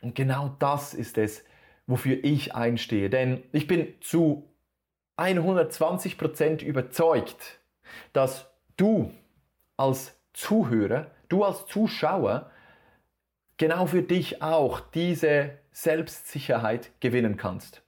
Und 0.00 0.14
genau 0.14 0.54
das 0.58 0.94
ist 0.94 1.18
es, 1.18 1.44
wofür 1.86 2.22
ich 2.22 2.54
einstehe. 2.54 3.10
Denn 3.10 3.42
ich 3.52 3.66
bin 3.66 3.88
zu 4.00 4.48
120 5.16 6.16
Prozent 6.16 6.62
überzeugt, 6.62 7.58
dass 8.12 8.46
du 8.76 9.10
als 9.76 10.16
Zuhörer, 10.32 11.10
du 11.28 11.44
als 11.44 11.66
Zuschauer 11.66 12.50
genau 13.58 13.86
für 13.86 14.02
dich 14.02 14.40
auch 14.40 14.80
diese 14.80 15.50
Selbstsicherheit 15.72 16.90
gewinnen 17.00 17.36
kannst. 17.36 17.82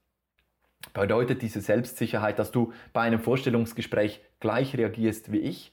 Bedeutet 0.93 1.43
diese 1.43 1.61
Selbstsicherheit, 1.61 2.39
dass 2.39 2.51
du 2.51 2.73
bei 2.93 3.03
einem 3.03 3.21
Vorstellungsgespräch 3.21 4.21
gleich 4.41 4.77
reagierst 4.77 5.33
wie 5.33 5.39
ich? 5.39 5.73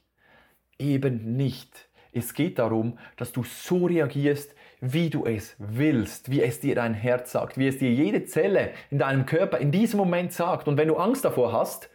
Eben 0.79 1.35
nicht. 1.35 1.89
Es 2.13 2.33
geht 2.33 2.59
darum, 2.59 2.97
dass 3.15 3.31
du 3.31 3.43
so 3.43 3.85
reagierst, 3.85 4.55
wie 4.79 5.09
du 5.09 5.25
es 5.25 5.55
willst, 5.57 6.29
wie 6.29 6.41
es 6.41 6.59
dir 6.59 6.75
dein 6.75 6.93
Herz 6.93 7.31
sagt, 7.31 7.57
wie 7.57 7.67
es 7.67 7.79
dir 7.79 7.91
jede 7.91 8.25
Zelle 8.25 8.71
in 8.91 8.99
deinem 8.99 9.25
Körper 9.25 9.57
in 9.57 9.71
diesem 9.71 9.97
Moment 9.97 10.33
sagt. 10.33 10.67
Und 10.67 10.77
wenn 10.77 10.87
du 10.87 10.97
Angst 10.97 11.25
davor 11.25 11.51
hast, 11.51 11.89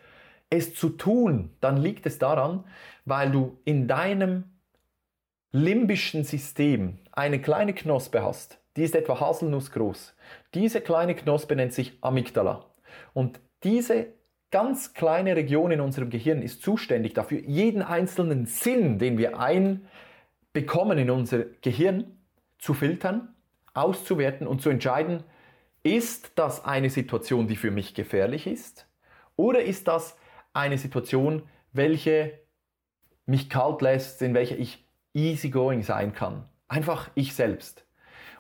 es 0.51 0.75
zu 0.75 0.91
tun, 0.91 1.51
dann 1.61 1.77
liegt 1.77 2.07
es 2.07 2.19
daran, 2.19 2.65
weil 3.05 3.31
du 3.31 3.59
in 3.65 3.89
deinem 3.89 4.52
limbischen 5.53 6.25
System 6.25 6.99
eine 7.13 7.41
kleine 7.41 7.75
Knospe 7.75 8.23
hast, 8.23 8.59
die 8.77 8.85
ist 8.85 8.95
etwa 8.95 9.21
haselnussgroß. 9.21 10.15
Diese 10.55 10.81
kleine 10.81 11.15
Knospe 11.15 11.55
nennt 11.55 11.75
sich 11.75 11.99
Amygdala. 12.01 12.65
Und 13.13 13.39
diese 13.63 14.07
ganz 14.51 14.95
kleine 14.95 15.37
Region 15.37 15.71
in 15.71 15.81
unserem 15.81 16.11
Gehirn 16.11 16.43
ist 16.43 16.63
zuständig 16.63 17.15
dafür, 17.15 17.41
jeden 17.41 17.83
einzelnen 17.83 18.47
Sinn, 18.47 18.99
den 18.99 19.19
wir 19.19 19.39
einbekommen 19.39 20.99
in 20.99 21.11
unser 21.11 21.45
Gehirn, 21.61 22.19
zu 22.59 22.75
filtern, 22.75 23.35
auszuwerten 23.75 24.47
und 24.47 24.63
zu 24.63 24.71
entscheiden, 24.71 25.25
ist 25.83 26.33
das 26.37 26.65
eine 26.65 26.91
Situation, 26.91 27.49
die 27.49 27.57
für 27.57 27.73
mich 27.73 27.95
gefährlich 27.95 28.47
ist? 28.47 28.87
Oder 29.35 29.63
ist 29.63 29.89
das 29.89 30.17
eine 30.53 30.79
Situation, 30.79 31.43
welche 31.73 32.39
mich 33.27 33.51
kalt 33.51 33.83
lässt, 33.83 34.23
in 34.23 34.35
welcher 34.35 34.59
ich 34.59 34.87
easygoing 35.15 35.83
sein 35.83 36.15
kann. 36.15 36.45
Einfach 36.69 37.11
ich 37.15 37.35
selbst. 37.35 37.85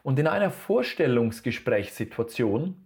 Und 0.02 0.18
in 0.18 0.26
einer 0.26 0.50
Vorstellungsgesprächssituation 0.50 2.76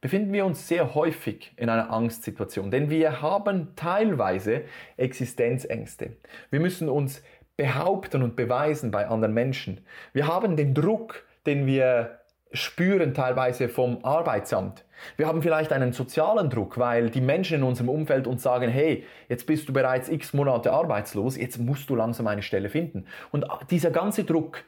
befinden 0.00 0.32
wir 0.32 0.46
uns 0.46 0.68
sehr 0.68 0.94
häufig 0.94 1.52
in 1.56 1.68
einer 1.68 1.90
Angstsituation, 1.90 2.70
denn 2.70 2.90
wir 2.90 3.22
haben 3.22 3.74
teilweise 3.74 4.62
Existenzängste. 4.96 6.16
Wir 6.50 6.60
müssen 6.60 6.88
uns 6.88 7.24
behaupten 7.56 8.22
und 8.22 8.36
beweisen 8.36 8.90
bei 8.90 9.06
anderen 9.06 9.34
Menschen. 9.34 9.84
Wir 10.12 10.26
haben 10.26 10.56
den 10.56 10.74
Druck, 10.74 11.24
den 11.46 11.66
wir 11.66 12.20
spüren 12.54 13.14
teilweise 13.14 13.68
vom 13.68 14.04
Arbeitsamt. 14.04 14.84
Wir 15.16 15.26
haben 15.26 15.42
vielleicht 15.42 15.72
einen 15.72 15.92
sozialen 15.92 16.48
Druck, 16.48 16.78
weil 16.78 17.10
die 17.10 17.20
Menschen 17.20 17.58
in 17.58 17.62
unserem 17.64 17.88
Umfeld 17.90 18.26
uns 18.26 18.42
sagen, 18.42 18.70
hey, 18.70 19.04
jetzt 19.28 19.46
bist 19.46 19.68
du 19.68 19.72
bereits 19.72 20.08
x 20.08 20.32
Monate 20.32 20.72
arbeitslos, 20.72 21.36
jetzt 21.36 21.58
musst 21.58 21.90
du 21.90 21.96
langsam 21.96 22.26
eine 22.28 22.42
Stelle 22.42 22.70
finden. 22.70 23.06
Und 23.32 23.44
dieser 23.70 23.90
ganze 23.90 24.24
Druck, 24.24 24.62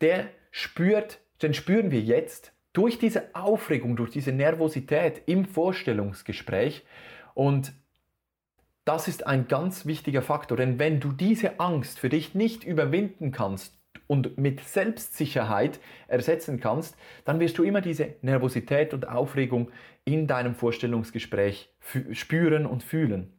der 0.00 0.26
spürt, 0.50 1.18
den 1.42 1.52
spüren 1.52 1.90
wir 1.90 2.00
jetzt 2.00 2.52
durch 2.72 2.98
diese 2.98 3.34
Aufregung, 3.34 3.96
durch 3.96 4.10
diese 4.10 4.32
Nervosität 4.32 5.22
im 5.26 5.44
Vorstellungsgespräch. 5.44 6.86
Und 7.34 7.72
das 8.84 9.08
ist 9.08 9.26
ein 9.26 9.48
ganz 9.48 9.84
wichtiger 9.84 10.22
Faktor, 10.22 10.56
denn 10.56 10.78
wenn 10.78 11.00
du 11.00 11.12
diese 11.12 11.60
Angst 11.60 11.98
für 11.98 12.08
dich 12.08 12.34
nicht 12.34 12.64
überwinden 12.64 13.32
kannst 13.32 13.81
und 14.06 14.38
mit 14.38 14.60
Selbstsicherheit 14.60 15.80
ersetzen 16.08 16.60
kannst, 16.60 16.96
dann 17.24 17.40
wirst 17.40 17.58
du 17.58 17.62
immer 17.62 17.80
diese 17.80 18.14
Nervosität 18.22 18.94
und 18.94 19.08
Aufregung 19.08 19.70
in 20.04 20.26
deinem 20.26 20.54
Vorstellungsgespräch 20.54 21.70
spüren 22.12 22.66
und 22.66 22.82
fühlen. 22.82 23.32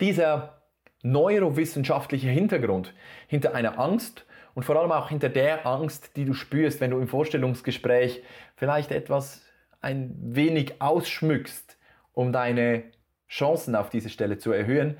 Dieser 0.00 0.62
neurowissenschaftliche 1.02 2.28
Hintergrund 2.28 2.94
hinter 3.26 3.54
einer 3.54 3.78
Angst 3.78 4.26
und 4.54 4.64
vor 4.64 4.76
allem 4.76 4.92
auch 4.92 5.08
hinter 5.08 5.28
der 5.28 5.66
Angst, 5.66 6.16
die 6.16 6.24
du 6.24 6.34
spürst, 6.34 6.80
wenn 6.80 6.90
du 6.90 6.98
im 6.98 7.08
Vorstellungsgespräch 7.08 8.22
vielleicht 8.56 8.90
etwas 8.90 9.44
ein 9.80 10.14
wenig 10.20 10.80
ausschmückst, 10.82 11.78
um 12.12 12.32
deine 12.32 12.84
Chancen 13.28 13.76
auf 13.76 13.90
diese 13.90 14.08
Stelle 14.08 14.38
zu 14.38 14.50
erhöhen. 14.52 14.96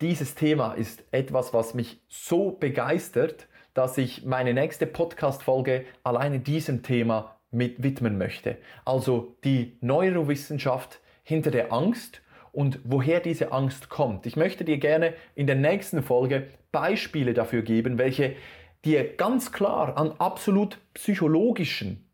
Dieses 0.00 0.34
Thema 0.34 0.74
ist 0.74 1.04
etwas, 1.12 1.54
was 1.54 1.74
mich 1.74 2.02
so 2.08 2.50
begeistert, 2.50 3.46
dass 3.74 3.98
ich 3.98 4.24
meine 4.24 4.54
nächste 4.54 4.86
Podcast-Folge 4.86 5.84
alleine 6.04 6.38
diesem 6.38 6.82
Thema 6.82 7.36
mit 7.50 7.82
widmen 7.82 8.18
möchte. 8.18 8.56
Also 8.84 9.36
die 9.44 9.76
Neurowissenschaft 9.80 11.00
hinter 11.22 11.50
der 11.50 11.72
Angst 11.72 12.22
und 12.52 12.78
woher 12.84 13.20
diese 13.20 13.52
Angst 13.52 13.88
kommt. 13.88 14.26
Ich 14.26 14.36
möchte 14.36 14.64
dir 14.64 14.78
gerne 14.78 15.14
in 15.34 15.46
der 15.46 15.56
nächsten 15.56 16.02
Folge 16.02 16.48
Beispiele 16.70 17.34
dafür 17.34 17.62
geben, 17.62 17.98
welche 17.98 18.36
dir 18.84 19.16
ganz 19.16 19.50
klar 19.52 19.96
an 19.96 20.12
absolut 20.18 20.78
psychologischen 20.94 22.08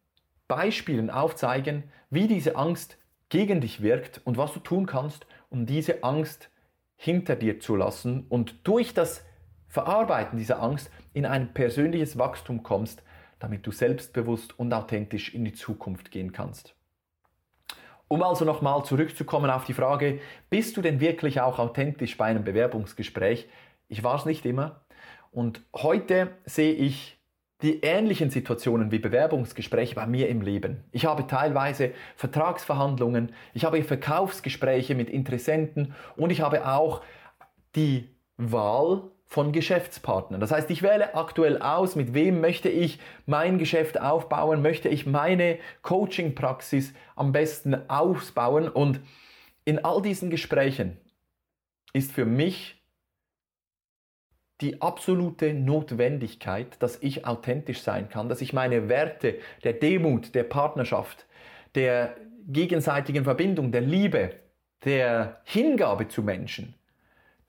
Beispielen 0.49 1.11
aufzeigen, 1.11 1.85
wie 2.11 2.27
diese 2.27 2.57
Angst 2.57 2.99
gegen 3.29 3.61
dich 3.61 3.83
wirkt 3.83 4.21
und 4.25 4.37
was 4.37 4.53
du 4.53 4.61
tun 4.61 4.87
kannst, 4.87 5.27
um 5.51 5.67
diese 5.67 6.03
Angst 6.05 6.51
hinter 6.97 7.37
dir 7.37 7.61
zu 7.61 7.77
lassen 7.77 8.27
und 8.29 8.67
durch 8.67 8.95
das 8.95 9.25
Verarbeiten 9.69 10.39
dieser 10.39 10.61
Angst 10.63 10.91
in 11.13 11.27
ein 11.27 11.53
persönliches 11.53 12.19
Wachstum 12.19 12.63
kommst, 12.63 13.03
damit 13.39 13.67
du 13.67 13.73
selbstbewusst 13.73 14.59
und 14.59 14.73
authentisch 14.73 15.35
in 15.35 15.45
die 15.45 15.53
Zukunft 15.53 16.11
gehen 16.11 16.33
kannst. 16.33 16.75
Um 18.09 18.23
also 18.23 18.45
nochmal 18.45 18.85
zurückzukommen 18.85 19.51
auf 19.51 19.65
die 19.65 19.73
Frage, 19.73 20.21
bist 20.51 20.77
du 20.77 20.83
denn 20.83 21.01
wirklich 21.01 21.41
auch 21.41 21.59
authentisch 21.59 22.17
bei 22.17 22.27
einem 22.27 22.45
Bewerbungsgespräch? 22.45 23.49
Ich 23.89 24.03
war 24.03 24.17
es 24.17 24.25
nicht 24.25 24.45
immer. 24.45 24.81
Und 25.31 25.63
heute 25.77 26.33
sehe 26.45 26.73
ich 26.73 27.21
die 27.63 27.81
ähnlichen 27.83 28.31
Situationen 28.31 28.91
wie 28.91 28.99
Bewerbungsgespräche 28.99 29.95
bei 29.95 30.07
mir 30.07 30.29
im 30.29 30.41
Leben. 30.41 30.85
Ich 30.93 31.05
habe 31.05 31.27
teilweise 31.27 31.93
Vertragsverhandlungen, 32.17 33.33
ich 33.55 33.65
habe 33.65 33.83
Verkaufsgespräche 33.83 34.95
mit 34.95 35.11
Interessenten 35.11 35.95
und 36.17 36.31
ich 36.31 36.41
habe 36.41 36.67
auch 36.67 37.03
die 37.77 38.09
Wahl 38.37 39.11
von 39.31 39.53
Geschäftspartnern. 39.53 40.41
Das 40.41 40.51
heißt, 40.51 40.69
ich 40.73 40.83
wähle 40.83 41.15
aktuell 41.15 41.63
aus, 41.63 41.95
mit 41.95 42.15
wem 42.15 42.41
möchte 42.41 42.69
ich 42.69 42.99
mein 43.27 43.59
Geschäft 43.59 44.01
aufbauen, 44.01 44.61
möchte 44.61 44.89
ich 44.89 45.07
meine 45.07 45.59
Coaching-Praxis 45.83 46.93
am 47.15 47.31
besten 47.31 47.89
ausbauen 47.89 48.69
und 48.69 48.99
in 49.65 49.85
all 49.85 50.03
diesen 50.03 50.31
Gesprächen 50.31 50.99
ist 51.93 52.11
für 52.11 52.25
mich 52.25 52.83
die 54.63 54.83
absolute 54.83 55.55
Notwendigkeit, 55.55 56.83
dass 56.83 57.01
ich 57.01 57.25
authentisch 57.25 57.83
sein 57.83 58.09
kann, 58.09 58.29
dass 58.29 58.41
ich 58.41 58.53
meine 58.53 58.89
Werte 58.89 59.39
der 59.63 59.75
Demut, 59.75 60.35
der 60.35 60.43
Partnerschaft, 60.43 61.25
der 61.77 62.17
gegenseitigen 62.49 63.23
Verbindung, 63.23 63.71
der 63.71 63.83
Liebe, 63.83 64.35
der 64.85 65.41
Hingabe 65.45 66.09
zu 66.09 66.25
Menschen, 66.25 66.75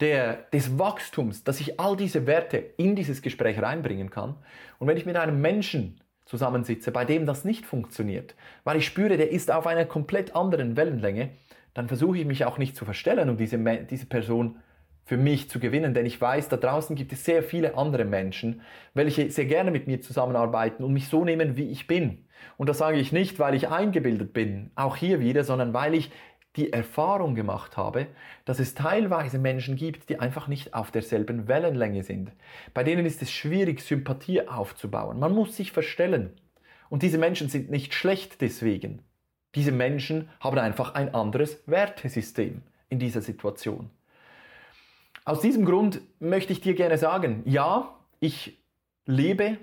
der, 0.02 0.48
des 0.52 0.78
Wachstums, 0.78 1.44
dass 1.44 1.62
ich 1.62 1.80
all 1.80 1.96
diese 1.96 2.28
Werte 2.28 2.58
in 2.78 2.96
dieses 2.96 3.22
Gespräch 3.22 3.62
reinbringen 3.62 4.10
kann. 4.10 4.36
Und 4.80 4.88
wenn 4.88 4.98
ich 4.98 5.06
mit 5.06 5.16
einem 5.16 5.40
Menschen 5.40 6.02
zusammensitze, 6.26 6.92
bei 6.92 7.06
dem 7.06 7.26
das 7.26 7.46
nicht 7.46 7.66
funktioniert, 7.66 8.36
weil 8.64 8.78
ich 8.78 8.86
spüre, 8.86 9.18
der 9.18 9.32
ist 9.32 9.52
auf 9.52 9.68
einer 9.68 9.86
komplett 9.86 10.36
anderen 10.36 10.76
Wellenlänge, 10.76 11.30
dann 11.74 11.88
versuche 11.88 12.18
ich 12.18 12.26
mich 12.26 12.46
auch 12.46 12.58
nicht 12.58 12.76
zu 12.76 12.84
verstellen, 12.84 13.30
um 13.30 13.38
diese, 13.38 13.58
diese 13.90 14.06
Person 14.06 14.58
für 15.06 15.18
mich 15.18 15.50
zu 15.50 15.60
gewinnen, 15.60 15.94
denn 15.94 16.06
ich 16.06 16.20
weiß, 16.20 16.50
da 16.50 16.58
draußen 16.58 16.96
gibt 16.96 17.12
es 17.12 17.26
sehr 17.26 17.44
viele 17.44 17.78
andere 17.78 18.06
Menschen, 18.06 18.62
welche 18.94 19.30
sehr 19.30 19.46
gerne 19.46 19.72
mit 19.72 19.88
mir 19.88 20.02
zusammenarbeiten 20.02 20.84
und 20.84 20.94
mich 20.94 21.08
so 21.08 21.26
nehmen, 21.26 21.58
wie 21.58 21.70
ich 21.70 21.88
bin. 21.88 22.26
Und 22.58 22.70
das 22.70 22.78
sage 22.78 22.98
ich 22.98 23.12
nicht, 23.12 23.40
weil 23.40 23.56
ich 23.56 23.70
eingebildet 23.70 24.34
bin, 24.34 24.72
auch 24.76 24.96
hier 24.96 25.20
wieder, 25.20 25.44
sondern 25.44 25.74
weil 25.74 25.94
ich 25.96 26.12
die 26.58 26.74
Erfahrung 26.74 27.34
gemacht 27.36 27.78
habe, 27.78 28.08
dass 28.46 28.60
es 28.60 28.74
teilweise 28.74 29.40
Menschen 29.40 29.76
gibt, 29.76 30.10
die 30.10 30.20
einfach 30.20 30.48
nicht 30.48 30.74
auf 30.74 30.92
derselben 30.92 31.48
Wellenlänge 31.48 32.04
sind. 32.04 32.32
Bei 32.74 32.84
denen 32.84 33.06
ist 33.06 33.22
es 33.22 33.32
schwierig, 33.32 33.82
Sympathie 33.82 34.48
aufzubauen. 34.48 35.20
Man 35.20 35.34
muss 35.34 35.56
sich 35.56 35.72
verstellen. 35.72 36.34
Und 36.90 37.04
diese 37.04 37.18
Menschen 37.18 37.48
sind 37.48 37.70
nicht 37.70 37.94
schlecht 37.94 38.42
deswegen. 38.42 39.02
Diese 39.56 39.72
Menschen 39.72 40.30
haben 40.40 40.58
einfach 40.58 40.94
ein 40.94 41.14
anderes 41.14 41.64
Wertesystem 41.68 42.62
in 42.90 43.00
dieser 43.00 43.22
Situation. 43.22 43.90
Aus 45.24 45.40
diesem 45.40 45.66
Grund 45.66 46.02
möchte 46.20 46.52
ich 46.52 46.62
dir 46.62 46.74
gerne 46.74 46.98
sagen, 46.98 47.44
ja, 47.46 47.96
ich 48.20 48.62
lebe 49.06 49.58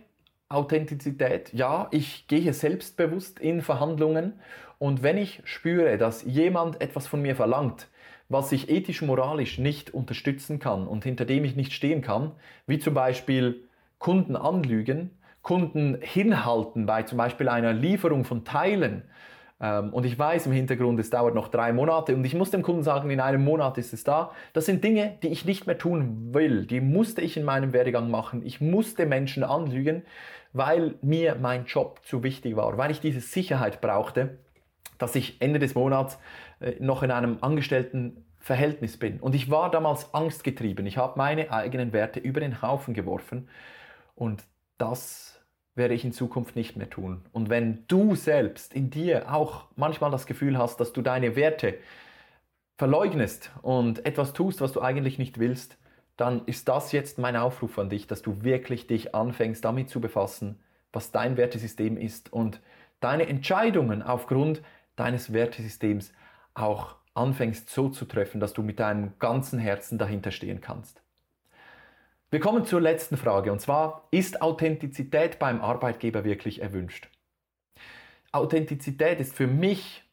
Authentizität. 0.48 1.52
Ja, 1.52 1.88
ich 1.90 2.26
gehe 2.26 2.52
selbstbewusst 2.52 3.38
in 3.38 3.60
Verhandlungen 3.60 4.34
und 4.78 5.02
wenn 5.02 5.18
ich 5.18 5.42
spüre, 5.44 5.98
dass 5.98 6.22
jemand 6.24 6.80
etwas 6.80 7.06
von 7.06 7.20
mir 7.20 7.36
verlangt, 7.36 7.88
was 8.30 8.52
ich 8.52 8.70
ethisch 8.70 9.02
moralisch 9.02 9.58
nicht 9.58 9.92
unterstützen 9.92 10.58
kann 10.58 10.86
und 10.86 11.04
hinter 11.04 11.24
dem 11.24 11.44
ich 11.44 11.56
nicht 11.56 11.72
stehen 11.72 12.00
kann, 12.00 12.32
wie 12.66 12.78
zum 12.78 12.94
Beispiel 12.94 13.64
Kunden 13.98 14.36
anlügen, 14.36 15.10
Kunden 15.42 15.98
hinhalten 16.00 16.86
bei 16.86 17.02
zum 17.02 17.18
Beispiel 17.18 17.48
einer 17.48 17.72
Lieferung 17.72 18.24
von 18.24 18.44
Teilen 18.44 19.02
und 19.60 20.06
ich 20.06 20.16
weiß 20.16 20.46
im 20.46 20.52
Hintergrund, 20.52 21.00
es 21.00 21.10
dauert 21.10 21.34
noch 21.34 21.48
drei 21.48 21.72
Monate 21.72 22.14
und 22.14 22.24
ich 22.24 22.34
muss 22.34 22.52
dem 22.52 22.62
Kunden 22.62 22.84
sagen, 22.84 23.10
in 23.10 23.18
einem 23.18 23.42
Monat 23.42 23.76
ist 23.76 23.92
es 23.92 24.04
da. 24.04 24.30
Das 24.52 24.66
sind 24.66 24.84
Dinge, 24.84 25.18
die 25.22 25.28
ich 25.28 25.44
nicht 25.44 25.66
mehr 25.66 25.76
tun 25.76 26.32
will. 26.32 26.64
Die 26.64 26.80
musste 26.80 27.22
ich 27.22 27.36
in 27.36 27.44
meinem 27.44 27.72
Werdegang 27.72 28.08
machen. 28.08 28.46
Ich 28.46 28.60
musste 28.60 29.04
Menschen 29.04 29.42
anlügen, 29.42 30.04
weil 30.52 30.94
mir 31.02 31.34
mein 31.34 31.64
Job 31.64 32.00
zu 32.04 32.22
wichtig 32.22 32.54
war, 32.54 32.78
weil 32.78 32.92
ich 32.92 33.00
diese 33.00 33.20
Sicherheit 33.20 33.80
brauchte, 33.80 34.38
dass 34.98 35.14
ich 35.16 35.40
Ende 35.40 35.58
des 35.58 35.74
Monats 35.74 36.18
äh, 36.60 36.74
noch 36.78 37.02
in 37.02 37.10
einem 37.10 37.38
angestellten 37.40 38.24
Verhältnis 38.38 38.96
bin. 38.96 39.20
Und 39.20 39.34
ich 39.34 39.50
war 39.50 39.70
damals 39.70 40.14
angstgetrieben. 40.14 40.86
Ich 40.86 40.96
habe 40.96 41.18
meine 41.18 41.52
eigenen 41.52 41.92
Werte 41.92 42.20
über 42.20 42.40
den 42.40 42.62
Haufen 42.62 42.94
geworfen 42.94 43.48
und 44.14 44.44
das 44.78 45.37
werde 45.78 45.94
ich 45.94 46.04
in 46.04 46.12
Zukunft 46.12 46.56
nicht 46.56 46.76
mehr 46.76 46.90
tun. 46.90 47.22
Und 47.32 47.48
wenn 47.48 47.84
du 47.88 48.14
selbst 48.14 48.74
in 48.74 48.90
dir 48.90 49.32
auch 49.32 49.64
manchmal 49.76 50.10
das 50.10 50.26
Gefühl 50.26 50.58
hast, 50.58 50.78
dass 50.80 50.92
du 50.92 51.00
deine 51.00 51.36
Werte 51.36 51.78
verleugnest 52.76 53.50
und 53.62 54.04
etwas 54.04 54.34
tust, 54.34 54.60
was 54.60 54.72
du 54.72 54.82
eigentlich 54.82 55.18
nicht 55.18 55.38
willst, 55.38 55.78
dann 56.16 56.44
ist 56.46 56.68
das 56.68 56.92
jetzt 56.92 57.18
mein 57.18 57.36
Aufruf 57.36 57.78
an 57.78 57.88
dich, 57.88 58.06
dass 58.06 58.22
du 58.22 58.42
wirklich 58.42 58.86
dich 58.86 59.14
anfängst 59.14 59.64
damit 59.64 59.88
zu 59.88 60.00
befassen, 60.00 60.58
was 60.92 61.12
dein 61.12 61.36
Wertesystem 61.36 61.96
ist 61.96 62.32
und 62.32 62.60
deine 63.00 63.28
Entscheidungen 63.28 64.02
aufgrund 64.02 64.62
deines 64.96 65.32
Wertesystems 65.32 66.12
auch 66.54 66.96
anfängst 67.14 67.70
so 67.70 67.88
zu 67.88 68.04
treffen, 68.04 68.40
dass 68.40 68.52
du 68.52 68.62
mit 68.62 68.80
deinem 68.80 69.12
ganzen 69.18 69.58
Herzen 69.58 69.98
dahinter 69.98 70.30
stehen 70.30 70.60
kannst. 70.60 71.02
Wir 72.30 72.40
kommen 72.40 72.66
zur 72.66 72.82
letzten 72.82 73.16
Frage 73.16 73.50
und 73.50 73.60
zwar, 73.60 74.06
ist 74.10 74.42
Authentizität 74.42 75.38
beim 75.38 75.62
Arbeitgeber 75.62 76.24
wirklich 76.24 76.60
erwünscht? 76.60 77.08
Authentizität 78.32 79.18
ist 79.18 79.34
für 79.34 79.46
mich 79.46 80.04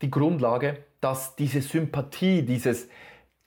die 0.00 0.12
Grundlage, 0.12 0.84
dass 1.00 1.34
diese 1.34 1.60
Sympathie, 1.60 2.42
dieses 2.42 2.88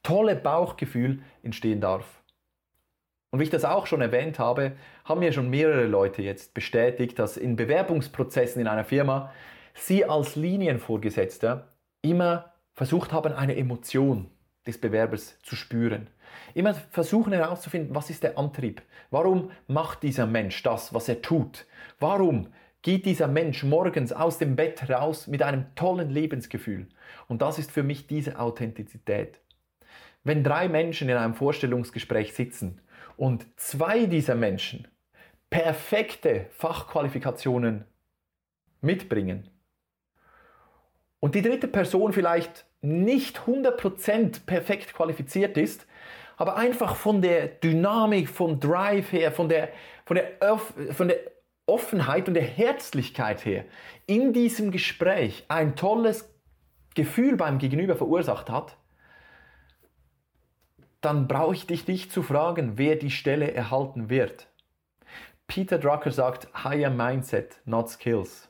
tolle 0.03 0.35
Bauchgefühl 0.35 1.21
entstehen 1.43 1.79
darf. 1.79 2.21
Und 3.31 3.39
wie 3.39 3.43
ich 3.43 3.49
das 3.49 3.63
auch 3.63 3.87
schon 3.87 4.01
erwähnt 4.01 4.37
habe, 4.37 4.73
haben 5.05 5.21
mir 5.21 5.31
schon 5.31 5.49
mehrere 5.49 5.85
Leute 5.85 6.21
jetzt 6.21 6.53
bestätigt, 6.53 7.17
dass 7.17 7.37
in 7.37 7.55
Bewerbungsprozessen 7.55 8.61
in 8.61 8.67
einer 8.67 8.83
Firma 8.83 9.31
sie 9.75 10.03
als 10.03 10.35
Linienvorgesetzter 10.35 11.69
immer 12.01 12.51
versucht 12.73 13.13
haben, 13.13 13.31
eine 13.31 13.55
Emotion 13.55 14.29
des 14.67 14.79
Bewerbers 14.79 15.39
zu 15.41 15.55
spüren. 15.55 16.07
Immer 16.53 16.73
versuchen 16.73 17.33
herauszufinden, 17.33 17.95
was 17.95 18.09
ist 18.09 18.23
der 18.23 18.37
Antrieb? 18.37 18.81
Warum 19.09 19.51
macht 19.67 20.03
dieser 20.03 20.27
Mensch 20.27 20.61
das, 20.63 20.93
was 20.93 21.09
er 21.09 21.21
tut? 21.21 21.65
Warum 21.99 22.47
geht 22.81 23.05
dieser 23.05 23.27
Mensch 23.27 23.63
morgens 23.63 24.11
aus 24.13 24.37
dem 24.37 24.55
Bett 24.55 24.89
raus 24.89 25.27
mit 25.27 25.41
einem 25.41 25.73
tollen 25.75 26.09
Lebensgefühl? 26.09 26.87
Und 27.27 27.41
das 27.41 27.59
ist 27.59 27.71
für 27.71 27.83
mich 27.83 28.07
diese 28.07 28.39
Authentizität. 28.39 29.39
Wenn 30.23 30.43
drei 30.43 30.67
Menschen 30.67 31.09
in 31.09 31.17
einem 31.17 31.33
Vorstellungsgespräch 31.33 32.33
sitzen 32.33 32.81
und 33.15 33.45
zwei 33.57 34.05
dieser 34.05 34.35
Menschen 34.35 34.87
perfekte 35.49 36.47
Fachqualifikationen 36.51 37.85
mitbringen 38.81 39.49
und 41.19 41.35
die 41.35 41.41
dritte 41.41 41.67
Person 41.67 42.13
vielleicht 42.13 42.65
nicht 42.87 43.39
100% 43.39 44.45
perfekt 44.45 44.93
qualifiziert 44.93 45.57
ist, 45.57 45.85
aber 46.37 46.55
einfach 46.55 46.95
von 46.95 47.21
der 47.21 47.47
Dynamik, 47.47 48.29
vom 48.29 48.59
Drive 48.59 49.11
her, 49.11 49.31
von 49.31 49.49
der, 49.49 49.69
von 50.05 50.15
der, 50.15 50.93
von 50.93 51.07
der 51.07 51.17
Offenheit 51.65 52.27
und 52.27 52.35
der 52.35 52.43
Herzlichkeit 52.43 53.43
her 53.45 53.65
in 54.05 54.31
diesem 54.31 54.71
Gespräch 54.71 55.45
ein 55.49 55.75
tolles 55.75 56.33
Gefühl 56.95 57.35
beim 57.35 57.59
Gegenüber 57.59 57.95
verursacht 57.95 58.49
hat, 58.49 58.77
dann 61.01 61.27
brauche 61.27 61.53
ich 61.55 61.67
dich 61.67 61.87
nicht 61.87 62.11
zu 62.11 62.23
fragen, 62.23 62.77
wer 62.77 62.95
die 62.95 63.11
Stelle 63.11 63.53
erhalten 63.53 64.09
wird. 64.09 64.47
Peter 65.45 65.77
Drucker 65.77 66.11
sagt, 66.11 66.47
higher 66.63 66.89
mindset, 66.89 67.61
not 67.65 67.89
skills. 67.89 68.49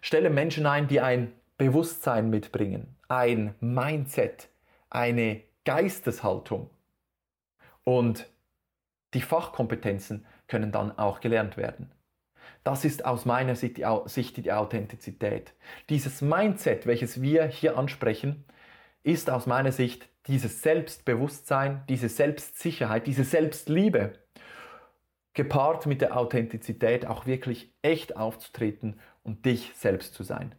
Stelle 0.00 0.30
Menschen 0.30 0.66
ein, 0.66 0.88
die 0.88 1.00
ein 1.00 1.32
Bewusstsein 1.58 2.30
mitbringen, 2.30 2.96
ein 3.08 3.54
Mindset, 3.60 4.48
eine 4.90 5.42
Geisteshaltung. 5.64 6.70
Und 7.84 8.28
die 9.14 9.22
Fachkompetenzen 9.22 10.26
können 10.48 10.72
dann 10.72 10.96
auch 10.98 11.20
gelernt 11.20 11.56
werden. 11.56 11.90
Das 12.64 12.84
ist 12.84 13.04
aus 13.04 13.24
meiner 13.24 13.54
Sicht 13.54 13.76
die 13.78 14.52
Authentizität. 14.52 15.54
Dieses 15.88 16.20
Mindset, 16.20 16.86
welches 16.86 17.22
wir 17.22 17.46
hier 17.46 17.78
ansprechen, 17.78 18.44
ist 19.02 19.30
aus 19.30 19.46
meiner 19.46 19.72
Sicht 19.72 20.08
dieses 20.26 20.62
Selbstbewusstsein, 20.62 21.84
diese 21.88 22.08
Selbstsicherheit, 22.08 23.06
diese 23.06 23.24
Selbstliebe, 23.24 24.18
gepaart 25.34 25.86
mit 25.86 26.00
der 26.00 26.16
Authentizität 26.16 27.06
auch 27.06 27.26
wirklich 27.26 27.72
echt 27.82 28.16
aufzutreten 28.16 28.98
und 29.22 29.46
dich 29.46 29.72
selbst 29.76 30.14
zu 30.14 30.24
sein. 30.24 30.54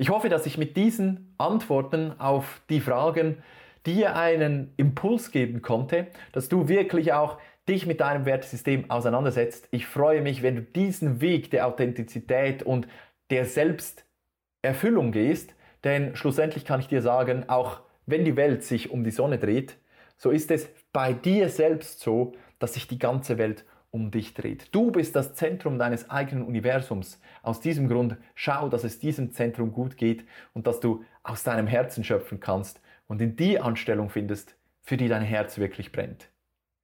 Ich 0.00 0.08
hoffe, 0.08 0.30
dass 0.30 0.46
ich 0.46 0.56
mit 0.56 0.78
diesen 0.78 1.34
Antworten 1.36 2.18
auf 2.18 2.62
die 2.70 2.80
Fragen 2.80 3.42
dir 3.84 4.16
einen 4.16 4.72
Impuls 4.78 5.30
geben 5.30 5.60
konnte, 5.60 6.06
dass 6.32 6.48
du 6.48 6.68
wirklich 6.68 7.12
auch 7.12 7.36
dich 7.68 7.84
mit 7.84 8.00
deinem 8.00 8.24
Wertesystem 8.24 8.90
auseinandersetzt. 8.90 9.68
Ich 9.72 9.86
freue 9.86 10.22
mich, 10.22 10.42
wenn 10.42 10.56
du 10.56 10.62
diesen 10.62 11.20
Weg 11.20 11.50
der 11.50 11.66
Authentizität 11.66 12.62
und 12.62 12.88
der 13.28 13.44
Selbsterfüllung 13.44 15.12
gehst, 15.12 15.54
denn 15.84 16.16
schlussendlich 16.16 16.64
kann 16.64 16.80
ich 16.80 16.88
dir 16.88 17.02
sagen, 17.02 17.50
auch 17.50 17.80
wenn 18.06 18.24
die 18.24 18.36
Welt 18.36 18.64
sich 18.64 18.90
um 18.90 19.04
die 19.04 19.10
Sonne 19.10 19.36
dreht, 19.36 19.76
so 20.16 20.30
ist 20.30 20.50
es 20.50 20.70
bei 20.94 21.12
dir 21.12 21.50
selbst 21.50 22.00
so, 22.00 22.32
dass 22.58 22.72
sich 22.72 22.88
die 22.88 22.98
ganze 22.98 23.36
Welt 23.36 23.66
um 23.90 24.10
dich 24.10 24.34
dreht. 24.34 24.74
Du 24.74 24.90
bist 24.90 25.16
das 25.16 25.34
Zentrum 25.34 25.78
deines 25.78 26.10
eigenen 26.10 26.44
Universums. 26.44 27.20
Aus 27.42 27.60
diesem 27.60 27.88
Grund 27.88 28.16
schau, 28.34 28.68
dass 28.68 28.84
es 28.84 28.98
diesem 28.98 29.32
Zentrum 29.32 29.72
gut 29.72 29.96
geht 29.96 30.24
und 30.54 30.66
dass 30.66 30.80
du 30.80 31.04
aus 31.22 31.42
deinem 31.42 31.66
Herzen 31.66 32.04
schöpfen 32.04 32.40
kannst 32.40 32.80
und 33.08 33.20
in 33.20 33.36
die 33.36 33.58
Anstellung 33.58 34.10
findest, 34.10 34.56
für 34.82 34.96
die 34.96 35.08
dein 35.08 35.22
Herz 35.22 35.58
wirklich 35.58 35.92
brennt. 35.92 36.28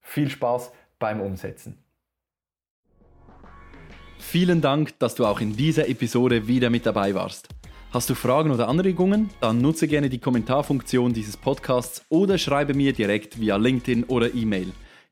Viel 0.00 0.28
Spaß 0.28 0.72
beim 0.98 1.20
Umsetzen. 1.20 1.78
Vielen 4.18 4.60
Dank, 4.60 4.98
dass 4.98 5.14
du 5.14 5.26
auch 5.26 5.40
in 5.40 5.56
dieser 5.56 5.88
Episode 5.88 6.48
wieder 6.48 6.70
mit 6.70 6.86
dabei 6.86 7.14
warst. 7.14 7.48
Hast 7.92 8.10
du 8.10 8.14
Fragen 8.14 8.50
oder 8.50 8.68
Anregungen? 8.68 9.30
Dann 9.40 9.60
nutze 9.60 9.88
gerne 9.88 10.10
die 10.10 10.18
Kommentarfunktion 10.18 11.14
dieses 11.14 11.36
Podcasts 11.36 12.04
oder 12.08 12.36
schreibe 12.36 12.74
mir 12.74 12.92
direkt 12.92 13.40
via 13.40 13.56
LinkedIn 13.56 14.04
oder 14.04 14.34
E-Mail. 14.34 14.72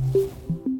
Thank 0.00 0.14
you. 0.14 0.71